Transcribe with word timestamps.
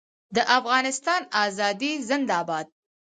د 0.35 0.37
افغانستان 0.57 1.21
ازادي 1.45 1.91
زنده 2.09 2.39
باد. 2.47 2.67